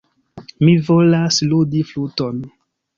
Mi 0.63 0.73
volas 0.89 1.39
ludi 1.55 1.85
fluton. 1.95 2.45